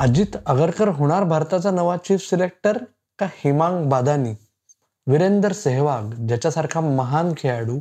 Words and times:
अजित 0.00 0.36
आगरकर 0.46 0.88
होणार 0.88 1.24
भारताचा 1.24 1.70
नवा 1.70 1.96
चीफ 1.96 2.20
सिलेक्टर 2.20 2.78
का 3.18 3.26
हेमांग 3.34 3.84
बादानी? 3.90 4.32
वीरेंदर 5.06 5.52
सेहवाग 5.52 6.14
ज्याच्यासारखा 6.26 6.80
महान 6.80 7.32
खेळाडू 7.36 7.78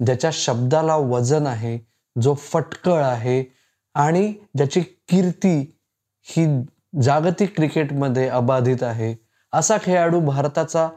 ज्याच्या 0.00 0.30
शब्दाला 0.32 0.96
वजन 0.96 1.46
आहे 1.46 1.78
जो 2.22 2.34
फटकळ 2.34 3.02
आहे 3.02 3.44
आणि 3.94 4.34
ज्याची 4.56 4.80
कीर्ती 4.80 5.56
ही 6.26 6.46
जागतिक 7.02 7.56
क्रिकेटमध्ये 7.56 8.28
अबाधित 8.28 8.82
आहे 8.82 9.14
असा 9.52 9.76
खेळाडू 9.82 10.20
भारताचा 10.20 10.88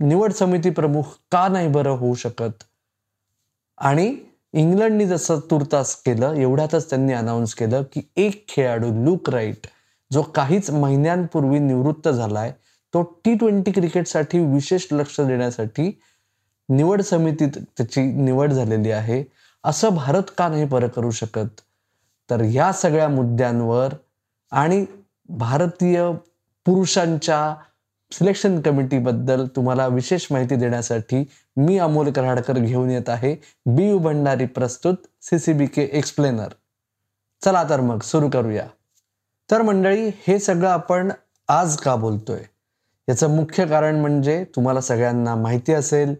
निवड 0.00 0.32
समिती 0.32 0.70
प्रमुख 0.70 1.16
का 1.32 1.48
नाही 1.48 1.68
बरं 1.68 1.90
होऊ 1.90 2.14
शकत? 2.14 2.62
आणि 3.78 4.16
इंग्लंडनी 4.52 5.06
जसं 5.06 5.38
तुर्तास 5.50 5.96
केलं 5.96 6.32
एवढ्यातच 6.32 6.90
त्यांनी 6.90 7.12
अनाऊन्स 7.12 7.54
केलं 7.54 7.82
की 7.92 8.10
एक 8.16 8.48
खेळाडू 8.48 9.04
लुक 9.04 9.30
राईट 9.30 9.66
जो 10.12 10.22
काहीच 10.22 10.70
महिन्यांपूर्वी 10.70 11.58
निवृत्त 11.58 12.08
झालाय 12.08 12.52
तो 12.94 13.02
टी 13.24 13.34
ट्वेंटी 13.34 13.72
क्रिकेटसाठी 13.72 14.38
विशेष 14.38 14.86
लक्ष 14.92 15.20
देण्यासाठी 15.20 16.00
निवड 16.68 17.02
समितीत 17.02 17.58
त्याची 17.76 18.02
निवड 18.02 18.52
झालेली 18.52 18.90
आहे. 18.90 19.24
असं 19.64 19.88
भारत 19.88 20.30
का 20.38 20.48
नाही 20.48 20.64
बरं 20.64 20.88
करू 20.88 21.10
शकत? 21.10 21.60
तर 22.30 22.42
या 22.44 22.72
सगळ्या 22.72 23.08
मुद्द्यांवर 23.08 23.94
आणि 24.52 24.84
भारतीय 25.28 26.10
पुरुषांच्या 26.66 27.54
सिलेक्शन 28.12 28.60
कमिटीबद्दल 28.60 29.46
तुम्हाला 29.46 29.86
विशेष 29.86 30.26
माहिती 30.30 30.56
देण्यासाठी 30.56 31.24
मी 31.56 31.78
अमोल 31.78 32.10
कराडकर 32.12 32.58
घेऊन 32.58 32.90
येत 32.90 33.08
आहे. 33.08 33.36
बी 33.66 33.88
यू 33.88 33.98
भंडारी 33.98 34.46
प्रस्तुत 34.46 34.94
C 35.22 35.38
C 35.38 35.52
B 35.52 35.66
K 35.66 35.88
explainer 35.92 36.48
चला 37.44 37.64
तर 37.70 37.80
मग 37.80 38.00
सुरू 38.00 38.30
करूया. 38.30 38.66
तर 39.50 39.62
मंडळी 39.62 40.10
हे 40.26 40.38
सगळं 40.38 40.68
आपण 40.68 41.10
आज 41.48 41.76
का 41.76 41.94
बोलतोय? 41.96 42.42
याचं 43.08 43.34
मुख्य 43.36 43.66
कारण 43.66 44.00
म्हणजे 44.00 44.44
तुम्हाला 44.56 44.80
सगळ्यांना 44.80 45.34
माहिती 45.34 45.72
असेल 45.72 46.14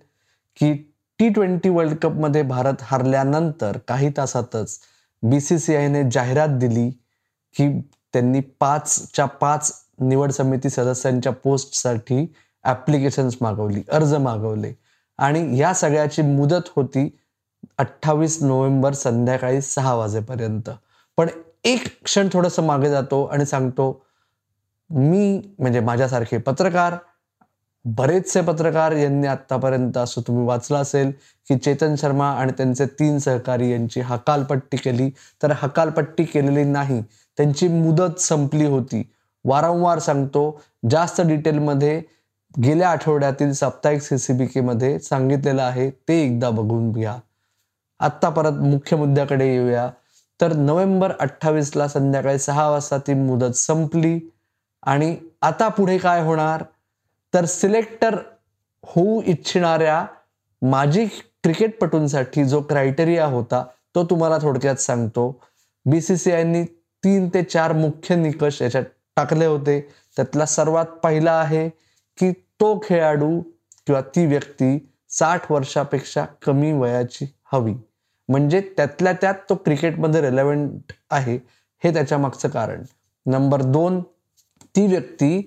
की 0.57 0.73
टी 1.19 1.29
ट्वेंटी 1.29 1.69
वर्ल्ड 1.69 1.95
कपमध्ये 1.95 2.43
भारत 2.43 2.83
हरल्यानंतर 2.83 3.77
काही 3.89 4.11
तासातच 4.17 4.79
बी 5.23 5.41
सी 5.41 5.59
सी 5.59 5.77
आयने 5.77 6.03
जाहिरात 6.13 6.49
दिली 6.49 6.91
की 7.55 7.69
त्यांनी 8.13 8.41
पाचच्या 8.61 9.25
पाच 9.25 9.73
निवड 10.01 10.31
समिती 10.31 10.71
सदस्यांच्या 10.71 11.33
पोस्टसाठी 11.33 12.27
ॲप्लिकेशन्स 12.65 13.37
मागवली 13.41 13.83
अर्ज 13.93 14.15
मागवले. 14.15 14.73
आणि 15.19 15.59
या 15.59 15.73
सगळ्याची 15.75 16.23
मुदत 16.23 16.69
होती 16.77 17.09
अठ्ठावीस 17.79 18.43
नोव्हेंबर 18.43 18.93
संध्याकाळी 18.93 19.61
सहा 19.61 19.95
वाजेपर्यंत. 19.95 20.71
पण 21.19 21.29
एक 21.65 21.87
क्षण 22.05 22.29
थोडंसं 22.33 22.63
मागे 22.63 22.91
जातो 22.91 23.25
आणि 23.25 23.47
सांगतो 23.47 23.91
मी 24.91 25.41
म्हणजे 25.59 25.81
माझ्यासारखे 25.81 26.39
पत्रकार 26.39 26.95
बरेचसे 27.85 28.41
पत्रकार 28.41 28.93
यांनी 28.93 29.27
आत्तापर्यंत 29.27 29.97
असं 29.97 30.21
तुम्ही 30.27 30.47
वाचलं 30.47 30.79
असेल 30.79 31.11
की 31.49 31.57
चेतन 31.59 31.95
शर्मा 31.99 32.31
आणि 32.33 32.53
त्यांचे 32.53 32.87
तीन 32.99 33.19
सहकारी 33.19 33.71
यांची 33.73 34.01
हकालपट्टी 34.01 34.77
केली. 34.77 35.09
तर 35.43 35.53
हकालपट्टी 35.53 36.25
केलेली 36.25 36.65
नाही 36.65 37.01
त्यांची 37.39 37.69
मुदत 37.69 38.21
संपली 38.21 38.67
होती. 38.67 39.03
वारंवार 39.45 39.99
सांगतो 39.99 40.61
जास्त 40.91 41.21
डिटेलमध्ये 41.21 42.01
गेल्या 42.55 42.91
आठवड्यातील 42.91 43.53
साप्ताहिक 43.53 44.03
सी 44.03 44.19
सी 44.19 44.33
बी 44.33 44.47
केमध्ये 44.47 44.99
सांगितलेलं 44.99 45.63
आहे 45.63 45.91
ते 45.91 46.21
एकदा 46.23 46.51
बघून 46.51 46.93
घ्या. 46.93 47.17
आत्ता 48.01 48.29
परत 48.29 48.61
मुख्य 48.61 48.97
मुद्द्याकडे 48.97 49.53
येऊया. 49.55 49.91
तर 50.41 50.53
नोव्हेंबर 50.53 51.13
अठ्ठावीसला 51.21 51.89
संध्याकाळी 51.89 52.39
सहा 52.39 52.69
वाजता 52.71 52.99
ती 52.99 53.15
मुदत 53.15 53.55
संपली. 53.55 54.19
आणि 54.83 55.17
आता 55.43 55.69
पुढे 55.69 55.99
काय 55.99 56.23
होणार? 56.23 56.65
तर 57.35 57.45
सिलेक्टर 57.45 58.17
होऊ 58.85 59.23
इच्छिणाऱ्या 59.27 60.07
माजी 60.63 61.07
क्रिकेटपटूंसाठी 61.43 62.45
जो 62.45 62.61
क्रायटेरिया 62.63 63.27
होता 63.27 63.65
तो 63.95 64.05
तुम्हाला 64.05 64.39
थोडक्यात 64.43 64.77
सांगतो. 64.77 65.45
बी 65.87 66.01
सी 66.01 66.17
सी 66.17 66.33
आयनी 66.33 66.65
तीन 67.05 67.29
ते 67.29 67.43
चार 67.43 67.73
मुख्य 67.73 68.15
निकष 68.15 68.63
याच्यात 68.63 68.85
टाकले 69.17 69.47
होते. 69.47 69.81
त्यातला 70.17 70.47
सर्वात 70.47 70.85
पहिला 70.85 71.33
आहे 71.33 71.69
की 72.19 72.33
तो 72.33 72.79
खेळाडू 72.79 73.41
किंवा 73.87 74.01
ती 74.01 74.27
व्यक्ती 74.27 74.91
साठ 75.09 75.53
वर्षापेक्षा 75.53 76.25
कमी 76.25 76.73
वयाची 76.73 77.27
हवी. 77.53 77.75
म्हणजे 78.31 78.61
त्यातल्या 78.77 79.13
त्यात 79.13 79.35
तो 79.51 79.55
क्रिकेटमध्ये 79.55 80.21
रेलेव्हंट 80.21 80.93
आहे 81.11 81.39
हे 81.85 81.93
त्याच्या 81.95 82.19
मागचं 82.19 82.49
कारण. 82.49 82.83
नंबर 83.27 83.63
दोन 83.63 84.01
ती 84.77 84.87
व्यक्ती 84.87 85.41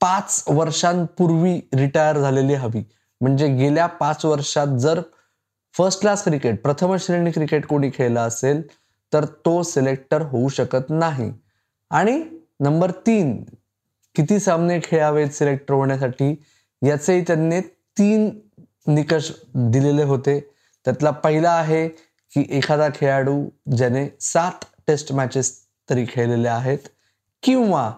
पाच 0.00 0.44
वर्षांपूर्वी 0.48 1.60
रिटायर 1.74 2.18
झालेली 2.18 2.54
हवी. 2.54 2.82
म्हणजे 3.20 3.48
गेल्या 3.48 3.86
पाच 3.86 4.24
वर्षात 4.24 4.78
जर 4.78 5.00
फर्स्ट 5.74 6.00
क्लास 6.00 6.24
क्रिकेट 6.24 6.62
प्रथम 6.62 6.96
श्रेणी 6.96 7.30
क्रिकेट 7.30 7.66
कोणी 7.66 7.90
खेळला 7.94 8.22
असेल 8.22 8.62
तर 9.12 9.24
तो 9.24 9.62
सिलेक्टर 9.62 10.22
होऊ 10.22 10.48
शकत 10.48 10.90
नाही. 10.90 11.32
आणि 11.90 12.22
नंबर 12.60 12.90
तीन 13.06 13.44
किती 14.14 14.38
सामने 14.40 14.78
खेळावेत 14.84 15.28
सिलेक्टर 15.28 15.74
होण्यासाठी 15.74 16.34
याचेही 16.82 17.22
त्यांनी 17.22 17.60
तीन 17.98 18.28
निकष 18.86 19.30
दिलेले 19.54 20.02
होते. 20.02 20.40
त्यातला 20.86 21.10
पहिला 21.10 21.50
आहे 21.50 21.88
की 22.34 22.46
एखादा 22.50 22.88
खेळाडू 22.94 23.44
ज्याने 23.76 24.08
सात 24.20 24.64
टेस्ट 24.86 25.12
मॅचेस 25.12 25.52
तरी 25.90 26.04
खेळलेले 26.08 26.48
आहेत 26.48 26.88
किंवा 27.42 27.92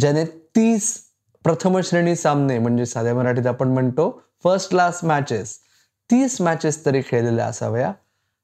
ज्याने 0.00 0.24
तीस 0.24 1.00
प्रथम 1.44 1.80
श्रेणी 1.80 2.16
सामने 2.16 2.58
म्हणजे 2.58 2.86
साध्या 2.86 3.14
मराठीत 3.14 3.46
आपण 3.46 3.68
म्हणतो 3.68 4.10
फर्स्ट 4.44 4.70
क्लास 4.70 5.04
मॅचेस 5.04 5.58
तीस 6.10 6.40
मॅचेस 6.40 6.84
तरी 6.86 7.02
खेळलेल्या 7.06 7.46
असाव्या. 7.46 7.92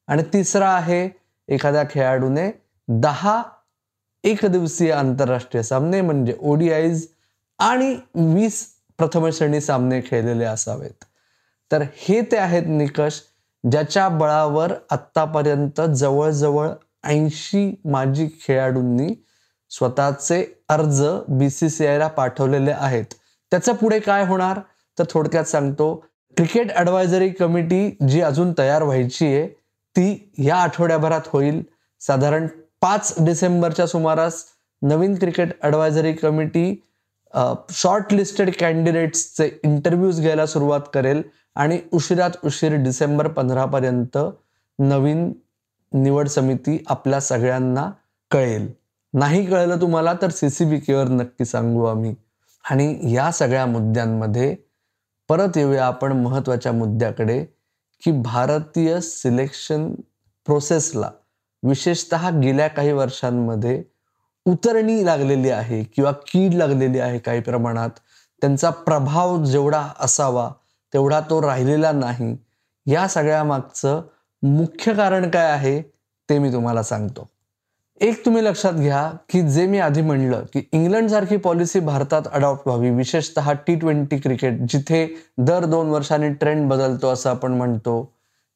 आणि 0.08 0.22
तिसरा 0.32 0.68
आहे 0.70 1.08
एखाद्या 1.48 1.82
खेळाडूने 1.90 2.50
दहा 2.88 3.42
एक 4.24 4.44
दिवसीय 4.46 4.92
आंतरराष्ट्रीय 4.92 5.62
सामने 5.62 6.00
म्हणजे 6.00 6.34
ओडीआयज 6.40 7.06
आणि 7.58 7.96
वीस 8.14 8.66
प्रथम 8.98 9.28
श्रेणी 9.30 9.60
सामने 9.60 10.00
खेळलेले 10.00 10.44
असावेत. 10.44 11.04
तर 11.72 11.82
हे 11.96 12.20
ते 12.32 12.36
आहेत 12.36 12.62
निकष 12.66 13.20
ज्याच्या 13.70 14.08
बळावर 14.08 14.72
आत्तापर्यंत 14.90 15.80
जवळजवळ 15.80 16.68
ऐंशी 17.04 17.74
माजी 17.84 18.28
खेळाडूंनी 18.42 19.08
स्वतःचे 19.70 20.44
अर्ज 20.68 21.02
बी 21.28 21.48
सी 21.50 21.68
सी 21.68 21.86
आयला 21.86 22.06
पाठवलेले 22.08 22.70
आहेत. 22.70 23.04
त्याचं 23.52 23.74
पुढे 23.74 23.98
काय 23.98 24.24
होणार? 24.26 24.58
तर 24.98 25.04
थोडक्यात 25.10 25.44
सांगतो. 25.44 25.94
क्रिकेट 26.36 26.70
ॲडवायझरी 26.72 27.28
कमिटी 27.28 27.90
जी 28.08 28.20
अजून 28.20 28.52
तयार 28.58 28.82
व्हायची 28.82 29.26
आहे 29.26 29.46
ती 29.96 30.32
या 30.38 30.56
आठवड्याभरात 30.56 31.28
होईल. 31.32 31.62
साधारण 32.00 32.46
पाच 32.82 33.14
डिसेंबरच्या 33.20 33.86
सुमारास 33.86 34.44
नवीन 34.82 35.14
cricket 35.14 35.52
advisory 35.62 36.12
committee 36.12 36.74
short 37.70 38.12
listed 38.12 38.50
कॅन्डिडेट्सचे 38.60 39.50
interviews 39.64 40.20
घ्यायला 40.20 40.46
सुरुवात 40.46 40.80
करेल 40.94 41.22
आणि 41.56 41.78
उशिरात 41.92 42.30
उशीर 42.44 42.74
डिसेंबर 42.74 43.28
पंधरापर्यंत 43.28 44.18
नवीन 44.78 45.32
निवड 45.92 46.28
समिती 46.28 46.84
आपल्या 46.86 47.20
सगळ्यांना 47.20 47.90
कळेल. 48.30 48.68
नाही 49.14 49.44
कळलं 49.46 49.80
तुम्हाला 49.80 50.12
तर 50.22 50.30
सी 50.30 50.50
सी 50.50 50.64
बी 50.64 50.78
केवर 50.78 51.08
नक्की 51.08 51.44
सांगू 51.44 51.84
आम्ही. 51.84 52.14
आणि 52.64 53.14
या 53.14 53.30
सगळ्या 53.32 53.66
मुद्द्यांमध्ये 53.66 54.54
परत 55.28 55.56
येऊया 55.56 55.86
आपण 55.86 56.12
महत्त्वाच्या 56.12 56.72
मुद्द्याकडे 56.72 57.44
की 58.02 58.10
भारतीय 58.10 59.00
सिलेक्शन 59.00 59.94
प्रोसेसला 60.46 61.10
विशेषत 61.62 62.14
गेल्या 62.42 62.68
काही 62.68 62.92
वर्षांमध्ये 62.92 63.82
उतरणी 64.46 65.04
लागलेली 65.06 65.50
आहे 65.50 65.82
किंवा 65.96 66.12
कीड 66.26 66.54
लागलेली 66.54 66.98
आहे 66.98 67.18
काही 67.18 67.40
प्रमाणात 67.40 67.90
त्यांचा 68.42 68.70
प्रभाव 68.70 69.44
जेवढा 69.44 69.82
असावा 70.00 70.48
तेवढा 70.92 71.20
तो 71.20 71.40
राहिलेला 71.42 71.92
नाही. 71.92 72.36
या 72.86 73.06
सगळ्या 73.08 73.42
मागचं 73.44 74.02
मुख्य 74.42 74.92
कारण 74.94 75.28
काय 75.30 75.50
आहे 75.50 75.80
ते 76.28 76.38
मी 76.38 76.52
तुम्हाला 76.52 76.82
सांगतो. 76.82 77.28
एक 78.00 78.24
तुम्ही 78.24 78.44
लक्षात 78.44 78.72
घ्या 78.72 79.10
की 79.28 79.40
जे 79.50 79.66
मी 79.66 79.78
आधी 79.78 80.00
म्हणलं 80.02 80.42
की 80.54 80.62
इंग्लंड 80.72 81.10
सारखी 81.10 81.36
पॉलिसी 81.36 81.80
भारतात 81.80 82.22
अडॉप्ट 82.32 82.66
व्हावी 82.68 82.90
विशेषतः 82.90 83.52
टी 83.66 83.74
ट्वेंटी 83.74 84.18
क्रिकेट 84.18 84.60
जिथे 84.62 85.06
दर 85.38 85.64
दोन 85.64 85.88
वर्षांनी 85.88 86.28
ट्रेंड 86.30 86.68
बदलतो 86.68 87.08
असं 87.08 87.30
आपण 87.30 87.52
म्हणतो 87.52 88.02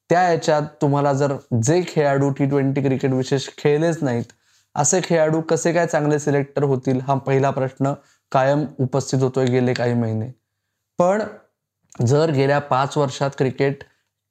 त्या 0.09 0.21
याच्यात 0.29 0.61
तुम्हाला 0.81 1.13
जर 1.13 1.35
जे 1.63 1.81
खेळाडू 1.87 2.29
टी 2.29 2.45
ट्वेंटी 2.45 2.81
क्रिकेट 2.81 3.11
विशेष 3.11 3.47
खेळलेच 3.57 4.03
नाहीत 4.03 4.31
असे 4.75 4.99
खेळाडू 5.03 5.41
कसे 5.41 5.71
काय 5.73 5.85
चांगले 5.87 6.19
सिलेक्टर 6.19 6.63
होतील 6.63 6.99
हा 7.07 7.13
पहिला 7.17 7.49
प्रश्न 7.51 7.93
कायम 8.31 8.65
उपस्थित 8.79 9.21
होतोय 9.21 9.45
गेले 9.45 9.73
काही 9.73 9.93
महिने. 9.93 10.29
पण 10.99 11.21
जर 12.05 12.31
गेल्या 12.31 12.59
पाच 12.59 12.97
वर्षात 12.97 13.31
क्रिकेट 13.37 13.83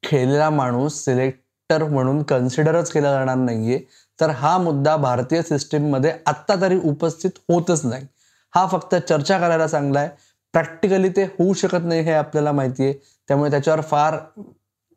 खेळलेला 0.02 0.48
माणूस 0.50 1.04
सिलेक्टर 1.04 1.84
म्हणून 1.84 2.22
कन्सिडरच 2.22 2.90
केला 2.90 3.10
जाणार 3.12 3.36
नाहीये 3.36 3.78
तर 4.18 4.30
हा 4.30 4.56
मुद्दा 4.58 4.96
भारतीय 4.96 5.42
सिस्टीममध्ये 5.42 6.12
आत्ता 6.26 6.54
तरी 6.60 6.78
उपस्थित 6.84 7.38
होतच 7.48 7.84
नाही. 7.84 8.06
हा 8.54 8.66
फक्त 8.66 8.94
चर्चा 8.98 9.38
करायला 9.38 9.66
चांगला 9.66 10.00
आहे 10.00 10.08
प्रॅक्टिकली 10.54 11.08
ते 11.08 11.24
होऊ 11.38 11.52
शकत 11.54 11.84
नाही 11.84 12.00
हे 12.00 12.12
आपल्याला 12.12 12.52
माहिती 12.52 12.84
आहे 12.84 12.92
त्यामुळे 13.28 13.50
त्याच्यावर 13.50 13.80
फार 13.80 14.16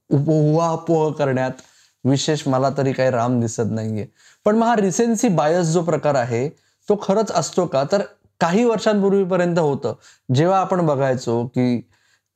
उहापोह 0.09 1.11
करण्यात 1.13 1.61
विशेष 2.03 2.47
मला 2.47 2.69
तरी 2.77 2.91
काही 2.93 3.09
राम 3.11 3.39
दिसत 3.39 3.71
नाहीये. 3.71 4.05
पण 4.45 4.55
मग 4.55 4.67
हा 4.67 4.75
रिसेन्सी 4.75 5.27
बायस 5.29 5.67
जो 5.67 5.81
प्रकार 5.83 6.15
आहे 6.15 6.47
तो 6.89 6.99
खरंच 7.03 7.31
असतो 7.31 7.65
का? 7.65 7.83
तर 7.91 8.01
काही 8.41 8.63
वर्षांपूर्वीपर्यंत 8.63 9.59
होतं. 9.59 9.93
जेव्हा 10.35 10.59
आपण 10.59 10.85
बघायचो 10.85 11.45
की 11.47 11.79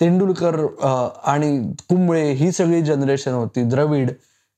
तेंडुलकर 0.02 0.56
आणि 1.26 1.58
कुंबळे 1.90 2.32
ही 2.32 2.52
सगळी 2.52 2.82
जनरेशन 2.82 3.32
होती 3.32 3.64
द्रविड 3.64 4.12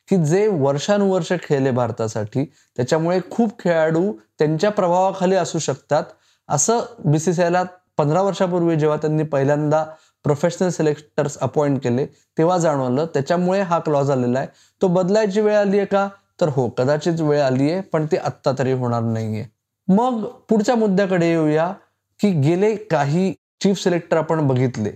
की 0.10 0.18
जे 0.26 0.48
वर्षानुवर्ष 0.52 1.32
खेळले 1.44 1.72
भारतासाठी 1.72 2.44
त्याच्यामुळे 2.78 3.20
खूप 3.32 3.60
खेळाडू 3.60 4.12
त्यांच्या 4.40 4.72
प्रभावाखाली 4.72 5.36
असू 5.36 5.60
शकतात. 5.60 6.04
असं 6.50 6.80
बीसीसीआयला 7.06 7.64
पंधरा 7.98 8.22
वर्षापूर्वी 8.22 8.76
जेव्हा 8.76 8.98
त्यांनी 8.98 9.24
पहिल्यांदा 9.24 9.84
प्रोफेशनल 10.24 10.70
सिलेक्टर्स 10.70 11.38
अपॉइंट 11.38 11.84
केले 11.84 12.06
तेव्हा 12.38 12.58
जाणवलं 12.58 13.06
त्याच्यामुळे 13.06 13.62
हा 13.62 13.80
क्लॉज 13.80 14.10
आलेला 14.12 14.40
आहे. 14.40 14.48
तो 14.82 14.88
बदलायची 14.88 15.42
वेळ 15.42 15.58
आली 15.58 15.78
आहे 15.78 15.86
का? 15.86 16.08
तर 16.42 16.50
हो 16.50 16.70
कदाचित 16.70 17.20
वेळ 17.20 17.42
आली 17.42 17.72
आहे 17.72 17.82
पण 17.82 18.06
ती 18.06 18.18
आत्ता 18.18 18.52
तरी 18.60 18.72
होणार 18.72 19.02
नाहीये. 19.02 19.46
मग 19.88 20.24
पुढच्या 20.50 20.76
मुद्द्याकडे 20.76 21.30
येऊया 21.30 21.74
की 22.20 22.32
गेले 22.32 22.76
काही 22.76 23.34
चीफ 23.64 23.84
सिलेक्टर 23.84 24.18
आपण 24.18 24.48
बघितले. 24.48 24.92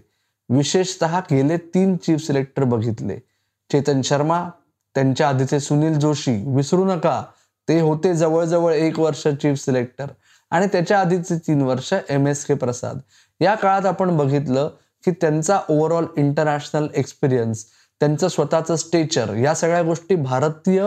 विशेषतः 0.50 1.20
गेले 1.32 1.58
तीन 1.58 1.96
चीफ 1.98 2.20
सिलेक्टर 2.20 2.64
बघितले. 2.64 3.18
चेतन 3.72 4.02
शर्मा 4.02 4.50
त्यांच्या 4.96 5.30
आधीचे 5.30 5.60
सुनील 5.60 6.00
जोशी 6.00 6.44
विसरू 6.48 6.86
नका. 6.86 7.24
ते 7.68 7.80
होते 7.80 8.14
जवळजवळ 8.14 8.74
एक 8.74 9.00
वर्ष 9.00 9.28
चीफ 9.28 9.58
सिलेक्टर 9.58 10.06
आणि 10.52 10.68
त्याच्या 10.72 11.00
आधीचे 11.00 11.38
तीन 11.38 11.62
वर्ष 11.62 11.94
एम 12.10 12.28
एस 12.28 12.46
के 12.46 12.54
प्रसाद. 12.54 13.00
या 13.42 13.56
काळात 13.56 13.86
आपण 13.86 14.18
बघितलं 14.18 14.70
की 15.06 15.12
त्यांचा 15.12 15.60
ओव्हरऑल 15.70 16.06
इंटरनॅशनल 16.18 16.88
एक्सपिरियन्स 16.96 17.66
त्यांचं 18.02 18.28
स्वतःचं 18.28 18.76
स्टेचर 18.76 19.34
या 19.36 19.54
सगळ्या 19.56 19.82
गोष्टी 19.84 20.16
भारतीय 20.16 20.84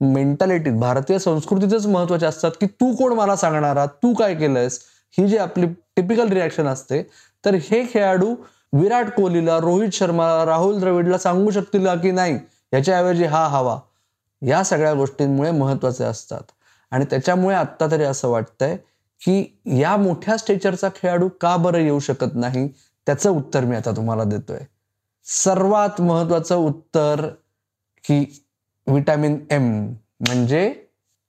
मेंटॅलिटीत 0.00 0.72
भारतीय 0.72 1.18
संस्कृतीतच 1.18 1.86
महत्त्वाच्या 1.86 2.28
असतात 2.28 2.50
की 2.60 2.66
तू 2.66 2.94
कोण 2.96 3.12
मला 3.12 3.36
सांगणारा 3.36 3.86
तू 3.86 4.12
काय 4.14 4.34
केलंयस? 4.34 4.80
ही 5.18 5.26
जी 5.28 5.36
आपली 5.36 5.66
टिपिकल 5.96 6.28
रिॲक्शन 6.28 6.66
असते 6.66 7.02
तर 7.44 7.54
हे 7.54 7.84
खेळाडू 7.94 8.34
विराट 8.72 9.10
कोहलीला 9.10 9.58
रोहित 9.58 9.90
शर्मा 9.92 10.26
राहुल 10.44 10.78
द्रविडला 10.80 11.18
सांगू 11.18 11.50
शकतील 11.50 11.86
की 12.02 12.10
नाही? 12.10 12.38
याच्याऐवजी 12.72 13.24
हा 13.24 13.46
हवा. 13.48 13.78
या 14.42 14.62
सगळ्या 14.64 14.94
गोष्टींमुळे 14.94 15.50
महत्त्वाचे 15.50 16.04
असतात. 16.04 16.42
आणि 16.92 17.04
त्याच्यामुळे 17.04 17.56
आत्ता 17.56 17.86
तरी 17.90 18.04
असं 18.04 18.28
वाटतंय 18.28 18.76
की 19.20 19.60
या 19.78 19.96
मोठ्या 19.96 20.36
स्टेचरचा 20.36 20.88
खेळाडू 20.88 21.28
का 21.40 21.56
बरं 21.56 21.78
येऊ 21.78 21.98
शकत 21.98 22.34
नाही? 22.34 22.68
त्याचं 23.06 23.30
उत्तर 23.30 23.64
मी 23.64 23.76
आता 23.76 23.90
तुम्हाला 23.90 24.24
देतोय. 24.24 24.58
सर्वात 25.26 26.00
महत्वाचं 26.00 26.56
उत्तर 26.56 27.28
की 28.04 28.24
विटॅमिन 28.86 29.38
एम 29.50 29.70
म्हणजे 30.20 30.68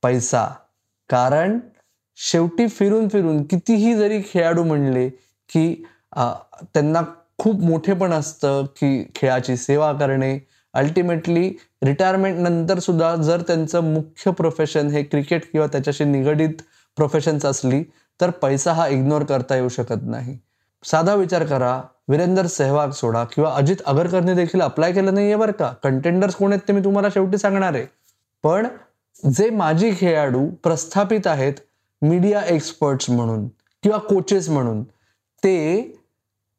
पैसा. 0.04 0.48
कारण 1.10 1.60
शेवटी 2.18 2.68
फिरून 2.68 3.08
फिरून 3.08 3.44
कितीही 3.44 3.96
जरी 3.96 4.22
खेळाडू 4.26 4.64
म्हणले 4.64 5.10
की 5.50 5.74
त्यांना 6.16 7.02
खूप 7.38 7.62
मोठेपण 7.62 8.14
असतं 8.14 8.66
की 8.78 9.04
खेळाची 9.16 9.58
सेवा 9.58 9.92
करणे. 9.94 10.38
अल्टिमेटली 10.74 11.50
रिटायरमेंट 11.84 12.40
नंतर 12.40 12.80
सुद्धा 12.80 13.16
जर 13.16 13.42
त्यांचं 13.42 13.94
मुख्य 13.94 14.32
प्रोफेशन 14.32 14.88
हे 14.88 15.04
क्रिकेट 15.04 15.52
किंवा 15.52 15.68
त्याच्याशी 15.68 16.04
निगडीत 16.04 16.62
प्रोफेशन्स 16.98 17.46
असली 17.46 17.84
तर 18.20 18.30
पैसा 18.42 18.74
हा 18.74 18.88
इग्नोर 18.88 19.24
करता 19.24 19.56
येऊ 19.56 19.70
शकत 19.70 20.04
नाही. 20.04 20.38
साधा 20.84 21.14
विचार 21.16 21.44
करा 21.46 21.82
वीरेंद्र 22.10 22.48
सेहवाग 22.48 22.92
सोडा 22.92 23.24
किंवा 23.24 23.54
अजित 23.56 23.82
अगरकरने 23.86 24.34
देखील 24.36 24.62
अप्लाय 24.62 24.92
केलं 24.94 25.14
नाहीये 25.14 25.36
बरं 25.36 25.52
का? 25.52 25.72
कंटेंडर्स 25.84 26.36
कोण 26.36 26.52
आहेत 26.52 26.68
ते 26.68 26.74
मी 26.74 26.84
तुम्हाला 26.84 27.10
शेवटी 27.10 27.38
सांगणार 27.38 27.74
आहे. 27.74 27.86
पण 28.44 28.68
जे 29.34 29.50
माजी 29.50 29.92
खेळाडू 29.96 30.46
प्रस्थापित 30.64 31.28
आहेत 31.28 31.54
मीडिया 32.02 32.42
एक्सपर्ट्स 32.46 33.10
म्हणून 33.10 33.48
किंवा 33.84 33.98
कोचेस 33.98 34.50
म्हणून 34.50 34.84
ते 35.44 36.00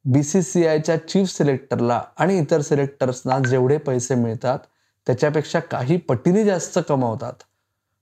बीसीसीआयच्या 0.05 0.97
चीफ 1.09 1.29
सिलेक्टरला 1.29 2.00
आणि 2.19 2.38
इतर 2.38 2.61
सिलेक्टर्सना 2.61 3.38
जेवढे 3.38 3.77
पैसे 3.77 4.15
मिळतात 4.15 4.59
त्याच्यापेक्षा 5.06 5.61
काही 5.61 5.97
पटीने 5.97 6.44
जास्त 6.44 6.79
कमावतात. 6.88 7.32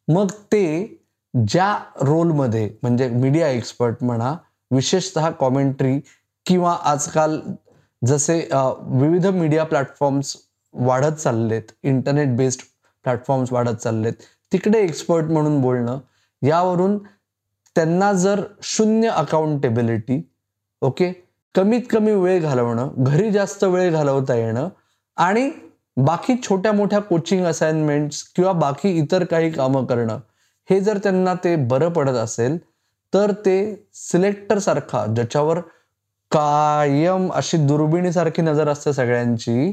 मग 0.09 0.31
ते 0.31 0.65
ज्या 1.35 1.77
रोलमध्ये 2.01 2.71
म्हणजे 2.83 3.09
मीडिया 3.09 3.49
एक्सपर्ट 3.49 4.03
म्हणा 4.03 4.35
विशेषतः 4.73 5.31
कॉमेंट्री 5.31 5.99
किंवा 6.47 6.77
आजकाल 6.85 7.41
जसे 8.03 8.37
विविध 8.53 9.27
मीडिया 9.27 9.65
प्लॅटफॉर्म्स 9.65 10.37
वाढत 10.75 11.17
चाललेत 11.17 11.73
इंटरनेट 11.83 12.37
बेस्ड 12.37 12.61
प्लॅटफॉर्म्स 13.05 13.53
वाढत 13.53 13.77
चाललेत 13.77 14.13
तिकडे 14.53 14.79
एक्सपर्ट 14.79 15.25
म्हणून 15.25 15.61
बोलणं 15.61 15.99
यावरून 16.43 16.99
त्यांना 17.77 18.13
जर 18.13 18.41
शून्य 18.63 19.09
अकाउंटेबिलिटी 19.09 20.21
ओके 20.83 21.13
कमीत 21.55 21.83
कमी 21.91 22.13
वेळ 22.13 22.43
घालवणं 22.43 22.89
घरी 22.97 23.31
जास्त 23.31 23.65
वेळ 23.65 23.93
घालवता 23.93 24.35
येणं 24.35 24.69
आणि 25.17 25.51
बाकी 25.97 26.35
छोट्या 26.43 26.73
मोठ्या 26.73 26.99
कोचिंग 26.99 27.45
असाइनमेंट्स 27.45 28.23
किंवा 28.37 28.53
बाकी 28.53 28.91
इतर 28.99 29.25
काही 29.25 29.51
कामं 29.51 29.85
करणं 29.85 30.19
हे 30.71 30.81
जर 30.81 30.99
त्यांना 30.99 31.35
ते 31.35 31.57
बरं 31.57 31.89
पडत 31.89 32.17
असेल 32.17 32.59
तर 33.13 33.33
ते 33.47 33.57
सिलेक्टरसारखा 33.95 35.05
ज्याच्यावर 35.07 35.59
कायम 36.31 37.31
अशी 37.33 37.57
दुर्बिणीसारखी 37.67 38.43
नजर 38.43 38.69
असते 38.69 38.93
सगळ्यांची 38.93 39.73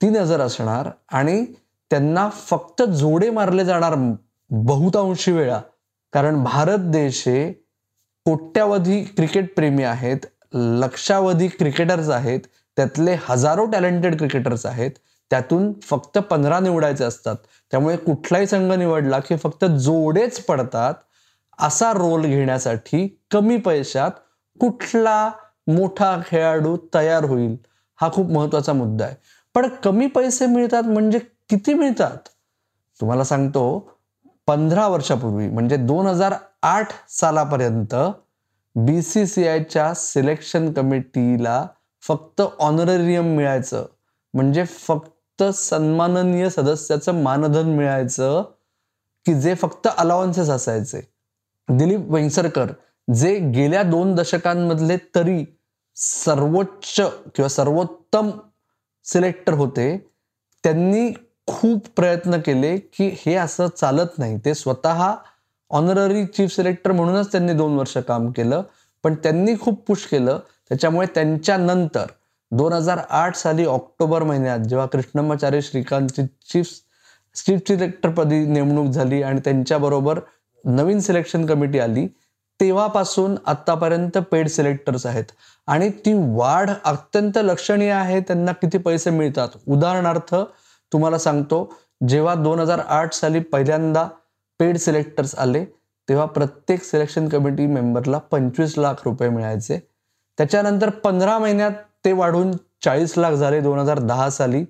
ती 0.00 0.08
नजर 0.10 0.40
असणार 0.40 0.88
आणि 1.12 1.44
त्यांना 1.90 2.28
फक्त 2.48 2.82
जोडे 2.82 3.30
मारले 3.30 3.64
जाणार 3.64 3.94
बहुतांशी 4.50 5.32
वेळा. 5.32 5.60
कारण 6.12 6.42
भारत 6.44 6.78
देश 6.92 7.22
हे 7.28 7.52
कोट्यावधी 8.26 9.02
क्रिकेट 9.16 9.54
प्रेमी 9.56 9.82
आहेत 9.82 10.26
लक्षावधी 10.54 11.48
क्रिकेटर्स 11.48 12.08
आहेत 12.08 12.40
त्यातले 12.76 13.16
हजारो 13.28 13.64
टॅलेंटेड 13.66 14.16
क्रिकेटर्स 14.18 14.66
आहेत 14.66 14.90
त्यातून 15.30 15.72
फक्त 15.82 16.18
पंधरा 16.18 16.58
निवडायचे 16.60 17.04
असतात. 17.04 17.36
त्यामुळे 17.70 17.96
कुठलाही 17.96 18.46
संघ 18.46 18.72
निवडला 18.72 19.18
की 19.18 19.36
फक्त 19.36 19.64
जोडेच 19.64 20.40
पडतात 20.44 20.94
असा 21.58 21.92
रोल 21.92 22.22
घेण्यासाठी 22.26 23.06
कमी 23.30 23.56
पैशात 23.56 24.10
कुठला 24.60 25.30
मोठा 25.66 26.20
खेळाडू 26.26 26.76
तयार 26.94 27.24
होईल 27.24 27.56
हा 28.00 28.10
खूप 28.12 28.30
महत्त्वाचा 28.30 28.72
मुद्दा 28.72 29.04
आहे. 29.04 29.14
पण 29.54 29.68
कमी 29.84 30.06
पैसे 30.06 30.46
मिळतात 30.46 30.82
म्हणजे 30.82 31.18
किती 31.50 31.74
मिळतात? 31.74 32.16
तुम्हाला 33.00 33.24
सांगतो 33.24 33.88
पंधरा 34.46 34.86
वर्षापूर्वी 34.86 35.48
म्हणजे 35.48 35.76
दोन 35.76 36.06
हजार 36.06 36.34
आठ 36.62 36.92
सालापर्यंत 37.08 37.94
बी 38.74 39.02
सी 39.02 39.26
सी 39.26 39.48
आयच्या 39.48 39.94
सिलेक्शन 39.94 40.72
कमिटीला 40.72 41.66
फक्त 42.02 42.42
ऑनरेरियम 42.58 43.24
मिळायचं 43.24 43.86
म्हणजे 44.34 44.64
फक्त 44.64 45.42
सन्माननीय 45.42 46.50
सदस्याचं 46.50 47.22
मानधन 47.22 47.68
मिळायचं 47.68 48.42
की 49.26 49.40
जे 49.40 49.54
फक्त 49.54 49.88
अलाउन्सेस 49.98 50.50
असायचे. 50.50 51.11
दिलीप 51.68 52.10
वेंगसरकर 52.10 52.72
जे 53.08 53.38
गेल्या 53.54 53.82
दोन 53.82 54.14
दशकांमधले 54.14 54.96
तरी 55.14 55.44
सर्वोच्च 55.96 57.00
किंवा 57.34 57.48
सर्वोत्तम 57.48 58.30
सिलेक्टर 59.04 59.52
होते 59.52 59.96
त्यांनी 60.64 61.10
खूप 61.46 61.86
प्रयत्न 61.96 62.40
केले 62.40 62.76
की 62.76 63.08
हे 63.26 63.34
असं 63.34 63.68
चालत 63.76 64.18
नाही. 64.18 64.38
ते 64.44 64.54
स्वतः 64.54 65.14
ऑनररी 65.70 66.24
चीफ 66.26 66.54
सिलेक्टर 66.54 66.92
म्हणूनच 66.92 67.32
त्यांनी 67.32 67.52
दोन 67.52 67.76
वर्ष 67.76 67.96
काम 67.98 68.30
केलं 68.30 68.62
पण 69.04 69.14
त्यांनी 69.14 69.54
खूप 69.60 69.82
पुश 69.86 70.06
केलं. 70.06 70.38
त्याच्यामुळे 70.68 71.06
त्यांच्यानंतर 71.14 72.06
दोन 72.50 72.72
हजार 72.72 73.00
आठ 73.10 73.36
साली 73.36 73.64
ऑक्टोबर 73.64 74.22
महिन्यात 74.22 74.58
जेव्हा 74.58 74.86
कृष्णमाचार्य 74.86 75.60
श्रीकांतची 75.60 76.22
चीफ 76.24 76.70
चीफ 77.34 77.60
सिलेक्टरपदी 77.68 78.44
नेमणूक 78.46 78.86
झाली 78.86 79.22
आणि 79.22 79.40
त्यांच्याबरोबर 79.40 80.20
नवीन 80.64 81.00
सिलेक्शन 81.00 81.46
कमिटी 81.46 81.78
आली 81.78 82.06
तेव्हापासून 82.60 83.34
आतापर्यंत 83.46 84.18
पेड 84.30 84.48
सिलेक्टर्स 84.48 85.06
आहेत. 85.06 85.24
आणि 85.66 85.88
ती 85.90 86.12
वाढ 86.36 86.70
अत्यंत 86.84 87.38
लक्षणीय 87.38 87.90
आहे 87.90 88.20
त्यांना 88.20 88.52
किती 88.52 88.78
पैसे 88.78 89.10
मिळतात. 89.10 89.48
उदाहरणार्थ 89.68 90.34
तुम्हाला 90.92 91.18
सांगतो 91.18 91.72
जेव्हा 92.08 92.34
दोन 92.34 92.60
हजार 92.60 92.78
आठ 92.78 93.12
साली 93.12 93.40
पहिल्यांदा 93.40 94.08
पेड 94.60 94.76
सिलेक्टर्स 94.76 95.34
आले 95.34 95.64
तेव्हा 96.08 96.26
प्रत्येक 96.26 96.82
सिलेक्शन 96.82 97.28
कमिटी 97.28 97.66
मेंबरला 97.66 98.18
पंचवीस 98.18 98.78
लाख 98.78 98.94
रुपये 99.04 99.28
मिळायचे. 99.28 99.78
त्याच्यानंतर 100.38 100.90
पंधरा 100.90 101.38
महिन्यात 101.38 101.72
ते 102.04 102.12
वाढून 102.12 102.50
चाळीस 102.84 103.18
लाख 103.18 103.32
झाले 103.32 103.60
दोन 103.60 103.78
हजार 103.78 103.98
दहा 103.98 104.30
साली. 104.30 104.64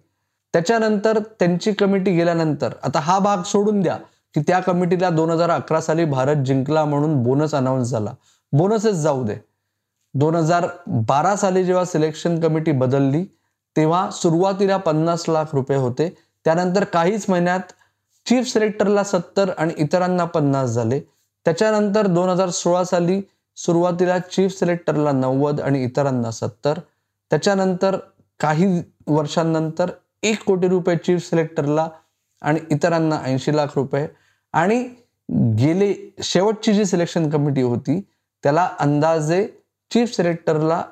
त्याच्यानंतर 0.53 1.19
त्यांची 1.39 1.73
कमिटी 1.73 2.17
गेल्यानंतर 2.17 2.73
आता 2.83 3.01
हा 3.01 3.19
भाग 3.19 3.43
सोडून 3.43 3.81
द्या. 3.81 3.99
की 4.35 4.41
त्या 4.41 4.61
कमिटीला 4.61 5.11
दोन 5.11 5.31
हजार 5.31 5.51
अकरा 5.51 5.81
साली 5.81 6.05
भारत 6.05 6.37
जिंकला 6.37 6.85
म्हणून 6.85 7.23
बोनस 7.23 7.55
अनाऊन्स 7.55 7.89
झाला. 7.89 8.15
बोनसच 8.53 8.93
जाऊ 8.93 9.25
दे. 9.25 9.37
दोन 10.15 10.35
हजार 10.35 10.67
बारा 10.87 11.37
साली 11.37 11.65
जेव्हा 11.65 11.85
सिलेक्शन 11.85 12.41
कमिटी 12.41 12.73
बदलली 12.73 13.25
तेव्हा 13.77 14.11
सुरुवातीला 14.11 14.77
पन्नास 14.77 15.29
लाख 15.29 15.45
रुपये 15.53 15.77
होते. 15.77 16.17
त्यानंतर 16.45 16.85
काहीच 16.85 17.27
महिन्यात 17.29 17.73
चीफ 18.27 18.53
सिलेक्टरला 18.53 19.05
सत्तर 19.05 19.51
आणि 19.59 19.75
इतरांना 19.77 20.25
पन्नास 20.25 20.71
झाले. 20.71 21.01
त्याच्यानंतर 21.45 22.07
दोन 22.07 22.29
हजार 22.29 22.49
सोळा 22.49 22.85
साली 22.85 23.21
सुरुवातीला 23.57 24.19
चीफ 24.19 24.59
सिलेक्टरला 24.59 25.13
नव्वद 25.13 25.61
आणि 25.61 25.85
इतरांना 25.85 26.31
सत्तर. 26.31 26.79
त्याच्यानंतर 27.31 27.97
काही 28.41 28.83
वर्षांनंतर 29.07 29.91
एक 30.23 30.45
कोटी 30.45 30.69
रुपये 30.69 30.97
चीफ 30.97 31.31
सिलेक्टरला 31.31 31.89
आणि 32.43 32.61
इतरांना 32.71 33.21
ऐंशी 33.25 33.57
लाख 33.57 33.67
रुपये. 33.77 34.09
आणि 34.53 34.83
गेले 35.59 35.95
शेवटची 36.23 36.73
जी 36.75 36.85
सिलेक्शन 36.85 37.29
कमिटी 37.31 37.63
होती 37.63 38.01
त्याला 38.45 38.69
अंदाजे 38.81 39.47
चीफ 39.91 40.15
सिलेक्टरला 40.17 40.83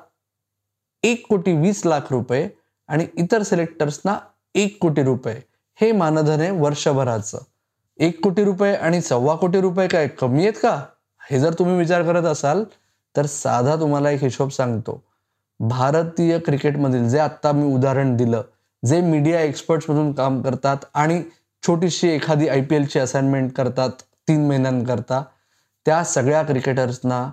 एक 1.03 1.25
कोटी 1.29 1.53
वीस 1.53 1.85
लाख 1.85 2.11
रुपये 2.11 2.47
आणि 2.89 3.05
इतर 3.17 3.41
सिलेक्टर्सना 3.43 4.17
एक 4.55 4.77
कोटी 4.81 5.03
रुपये. 5.03 5.35
हे 5.79 5.91
मानधन 5.91 6.39
आहे 6.39 6.51
वर्षभराचं. 6.51 7.37
एक 7.99 8.19
कोटी 8.23 8.43
रुपये 8.43 8.75
आणि 8.75 9.01
सव्वा 9.01 9.35
कोटी 9.35 9.61
रुपये 9.61 9.87
काय 9.87 10.07
कमी 10.07 10.41
आहेत 10.41 10.53
का? 10.61 10.75
हे 11.21 11.39
जर 11.39 11.53
तुम्ही 11.53 11.77
विचार 11.77 12.03
करत 12.03 12.25
असाल 12.25 12.63
तर 13.15 13.25
साधा 13.25 13.75
तुम्हाला 13.75 14.11
एक 14.11 14.23
हिशोब 14.23 14.49
सांगतो. 14.49 15.01
भारतीय 15.59 16.37
क्रिकेटमधील 16.39 17.07
जे 17.09 17.19
आत्ता 17.19 17.51
मी 17.51 17.73
उदाहरण 17.75 18.15
दिलं 18.17 18.43
जे 18.83 19.01
मीडिया 19.01 19.41
एक्सपर्ट्समधून 19.41 20.11
काम 20.13 20.41
करतात 20.41 20.77
आणि 20.93 21.21
छोटीशी 21.63 22.07
एखादी 22.09 22.47
आय 22.47 22.61
पी 22.61 22.75
एलची 22.75 22.99
असाइनमेंट 22.99 23.51
करतात 23.53 23.89
तीन 24.27 24.47
महिन्यांकरता. 24.47 25.23
त्या 25.85 26.03
सगळ्या 26.03 26.41
क्रिकेटर्सना 26.43 27.29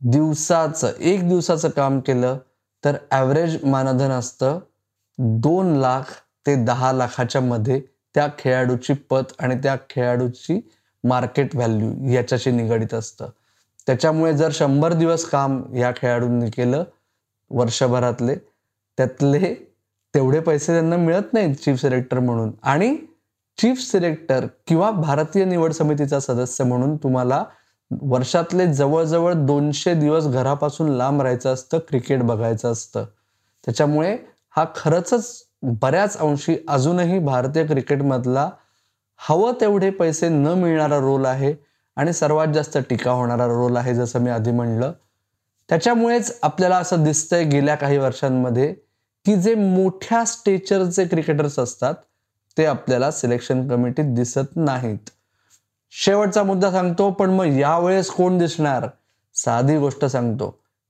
दिवसाचं 0.00 0.92
एक 1.00 1.28
दिवसाचं 1.28 1.68
काम 1.68 1.98
केलं 2.00 2.38
तर 2.84 2.96
ॲव्हरेज 3.10 3.56
मानधन 3.64 4.10
असतं 4.10 4.58
दोन 5.18 5.74
लाख 5.76 6.12
ते 6.46 6.54
दहा 6.64 6.92
लाखाच्या 6.92 7.40
मध्ये 7.40 7.80
त्या 8.14 8.26
खेळाडूची 8.38 8.92
पत 9.10 9.32
आणि 9.38 9.54
त्या 9.62 9.76
खेळाडूची 9.90 10.60
मार्केट 11.04 11.54
व्हॅल्यू 11.56 11.90
याच्याशी 12.12 12.50
निगडित 12.50 12.94
असतं. 12.94 13.28
त्याच्यामुळे 13.86 14.32
जर 14.36 14.50
शंभर 14.52 14.92
दिवस 14.92 15.24
काम 15.24 15.62
या 15.76 15.92
खेळाडूंनी 15.96 16.50
केलं 16.50 16.84
वर्षभरातले 17.50 18.34
त्यातले 18.98 19.54
तेवढे 20.14 20.40
पैसे 20.40 20.72
त्यांना 20.72 20.96
मिळत 20.96 21.32
नाहीत 21.32 21.54
चीफ 21.54 21.80
सिलेक्टर 21.80 22.18
म्हणून. 22.18 22.50
आणि 22.62 22.96
चीफ 23.58 23.78
सिलेक्टर 23.78 24.46
किंवा 24.66 24.90
भारतीय 24.90 25.44
निवड 25.44 25.72
समितीचा 25.72 26.20
सदस्य 26.20 26.64
म्हणून 26.64 26.96
तुम्हाला 26.96 27.44
वर्षातले 28.02 28.66
जवळजवळ 28.74 29.32
दोनशे 29.32 29.94
दिवस 29.94 30.26
घरापासून 30.26 30.88
लांब 30.88 31.22
राहायचं 31.22 31.54
असतं 31.54 31.78
क्रिकेट 31.78 32.22
बघायचं 32.22 32.72
असतं. 32.72 33.04
त्याच्यामुळे 33.64 34.16
हा 34.56 34.64
खरंच 34.76 35.42
बऱ्याच 35.62 36.16
अंशी 36.16 36.56
अजूनही 36.68 37.18
भारतीय 37.18 37.66
क्रिकेटमधला 37.66 38.50
हवं 39.18 39.52
तेवढे 39.60 39.90
पैसे 39.90 40.28
न 40.28 40.46
मिळणारा 40.46 40.98
रोल 40.98 41.24
आहे 41.24 41.54
आणि 41.96 42.12
सर्वात 42.12 42.46
जास्त 42.46 42.78
टीका 42.78 43.10
होणारा 43.10 43.46
रोल 43.46 43.76
आहे 43.76 43.94
जसं 43.94 44.20
मी 44.20 44.30
आधी 44.30 44.50
म्हणलं. 44.50 44.92
त्याच्यामुळेच 45.68 46.38
आपल्याला 46.42 46.76
असं 46.76 47.04
दिसतंय 47.04 47.44
गेल्या 47.44 47.74
काही 47.74 47.98
वर्षांमध्ये 47.98 48.72
की 49.26 49.36
जे 49.36 49.54
मोठ्या 49.54 50.24
स्टेचरचे 50.24 51.04
क्रिकेटर्स 51.04 51.58
असतात 51.58 51.94
ते 52.56 52.64
आपल्याला 52.64 53.10
सिलेक्शन 53.10 53.68
कमिटीत 53.68 54.14
दिसत 54.14 54.56
नाहीत. 54.56 55.10
शेवटचा 55.92 56.42
मुद्दा 56.42 56.70
सांगतो 56.70 57.10
पण 57.10 57.30
मग 57.30 57.58
यावेळेस 57.58 58.10
कोण 58.10 58.38
दिसणार? 58.38 58.86
साधी 59.34 59.76
गोष्ट 59.78 60.04
सांगतो. 60.04 60.48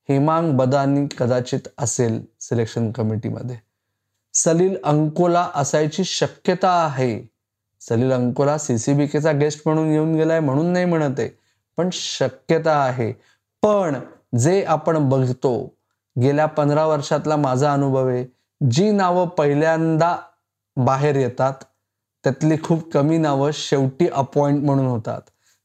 हिमांग 0.09 0.53
बदानी 0.53 1.07
कदाचित 1.19 1.69
असेल 1.79 2.21
सिलेक्शन 2.41 2.91
कमिटीमध्ये 2.93 3.57
सलील 4.35 4.77
अंकोला 4.85 5.49
असायची 5.55 6.05
शक्यता 6.05 6.71
आहे. 6.85 7.21
सलील 7.81 8.13
अंकोला 8.13 8.57
सीसीबीकेचा 8.59 9.33
गेस्ट 9.33 9.63
म्हणून 9.67 9.91
येऊन 9.91 10.15
गेलाय 10.15 10.41
म्हणून 10.41 10.73
नाही 10.73 10.85
म्हणत 10.85 11.19
आहे 11.21 11.29
पण 11.79 11.89
शक्यता 11.93 12.77
आहे. 12.85 13.13
पण 13.63 13.99
जे 14.39 14.63
आपण 14.65 15.09
बघतो 15.09 15.53
गेल्या 16.17 16.47
पंधरा 16.47 16.87
वर्षातला 16.87 17.37
माझा 17.37 17.73
अनुभव 17.73 18.07
आहे 18.09 18.25
जी 18.61 18.91
नावं 18.91 19.29
पहिल्यांदा 19.29 20.17
बाहेर 20.77 21.17
येतात. 21.17 21.53
त्यातली 22.25 22.57
खूप 22.63 22.91
कमी 22.93 23.19
नावं 23.19 23.51
शेवटी 23.55 24.09
अपॉइंट 24.09 24.65
म्हणून 24.65 24.87
होतात. 24.87 25.21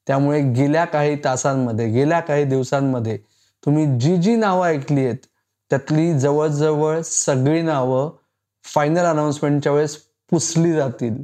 त्यामुळे 0.07 0.41
गेल्या 0.53 0.85
काही 0.85 1.15
तासांमध्ये 1.23 1.87
गेल्या 1.87 2.19
काही 2.19 2.43
दिवसांमध्ये 2.43 3.17
तुम्ही 3.63 3.85
जी 3.99 4.15
जी 4.17 4.35
नावं 4.35 4.67
ऐकली 4.67 5.05
आहेत 5.05 5.25
त्यातली 5.71 6.19
जवळजवळ 6.19 7.01
सगळी 7.01 7.61
नावं 7.61 8.09
फायनल 8.65 9.05
अनाऊन्समेंटच्या 9.05 9.71
वेळेस 9.71 9.95
पुसली 10.31 10.71
जातील. 10.73 11.23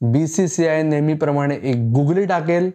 बी 0.00 0.26
सी 0.26 0.46
सी 0.48 0.66
आय 0.66 0.82
नेहमीप्रमाणे 0.82 1.54
एक 1.62 1.76
गुगली 1.94 2.24
टाकेल 2.24 2.70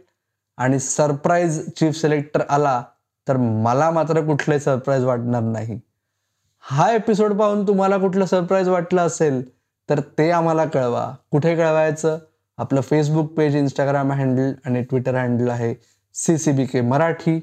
आणि 0.57 0.79
सरप्राईज 0.79 1.59
चीफ 1.69 1.95
सिलेक्टर 1.95 2.41
आला 2.49 2.81
तर 3.27 3.37
मला 3.37 3.89
मात्र 3.91 4.21
कुठलंही 4.21 4.59
सरप्राईज 4.59 5.03
वाटणार 5.03 5.41
नाही. 5.41 5.79
हा 6.63 6.91
एपिसोड 6.91 7.33
पाहून 7.33 7.67
तुम्हाला 7.67 7.97
कुठलं 7.97 8.25
सरप्राईज 8.25 8.67
वाटलं 8.69 9.01
असेल? 9.01 9.41
तर 9.89 9.99
ते 10.17 10.29
आम्हाला 10.31 10.65
कळवा. 10.65 11.09
कुठे 11.31 11.55
कळवायचं? 11.55 12.17
आपलं 12.57 12.81
फेसबुक 12.81 13.31
पेज 13.33 13.55
इंस्टाग्राम 13.55 14.11
हँडल 14.11 14.51
आणि 14.65 14.81
ट्विटर 14.81 15.15
हँडल 15.15 15.49
आहे 15.49 15.73
C 16.15 16.37
C 16.37 16.51
B 16.51 16.65
K 16.65 16.81
Marathi. 16.81 17.39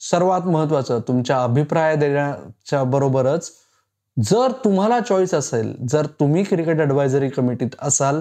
सर्वात 0.00 0.42
महत्त्वाचं 0.42 1.00
तुमच्या 1.08 1.42
अभिप्राय 1.44 1.96
देण्याच्या 1.96 2.82
बरोबरच 2.84 3.50
जर 4.16 4.52
तुम्हाला 4.64 4.98
चॉईस 5.00 5.34
असेल 5.34 5.74
जर 5.90 6.06
तुम्ही 6.20 6.42
क्रिकेट 6.44 6.80
ॲडवायझरी 6.80 7.28
कमिटीत 7.28 7.74
असाल 7.82 8.20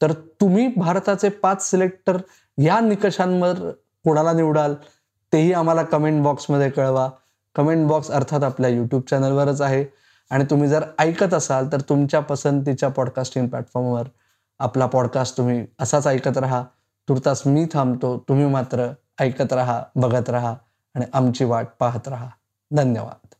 तर 0.00 0.12
तुम्ही 0.40 0.66
भारताचे 0.76 1.28
पाच 1.28 1.70
सिलेक्टर 1.70 2.16
या 2.58 2.78
निकषांवर 2.80 3.70
कोणाला 4.04 4.32
निवडाल? 4.32 4.74
तेही 5.32 5.52
आम्हाला 5.52 5.82
कमेंट 5.82 6.22
बॉक्समध्ये 6.22 6.70
कळवा. 6.70 7.08
कमेंट 7.54 7.86
बॉक्स 7.88 8.10
अर्थात 8.10 8.44
आपल्या 8.44 8.70
यूट्यूब 8.70 9.02
चॅनलवरच 9.10 9.60
आहे. 9.60 9.84
आणि 10.30 10.44
तुम्ही 10.44 10.68
जर 10.68 10.84
ऐकत 10.98 11.34
असाल 11.34 11.68
तर 11.72 11.80
तुमच्या 11.80 12.20
पसंतीच्या 12.20 12.88
पॉडकास्टिंग 12.88 13.48
प्लॅटफॉर्मवर 13.48 14.04
आपला 14.58 14.86
पॉडकास्ट 14.86 15.36
तुम्ही 15.36 15.66
असाच 15.78 16.06
ऐकत 16.06 16.38
राहा. 16.38 16.64
तुर्तास 17.08 17.42
मी 17.46 17.66
थांबतो 17.72 18.24
तुम्ही 18.28 18.46
मात्र 18.46 18.92
ऐकत 19.20 19.52
राहा 19.52 19.82
बघत 19.96 20.30
राहा 20.30 20.54
आणि 20.94 21.04
आमची 21.12 21.44
वाट 21.44 21.66
पाहत 21.78 22.08
राहा. 22.08 22.28
धन्यवाद. 22.70 23.34